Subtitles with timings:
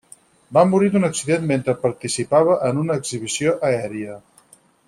[0.57, 4.21] Va morir d'un accident mentre participava en una exhibició aèria.